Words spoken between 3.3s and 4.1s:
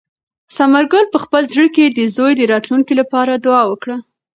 دعا وکړه.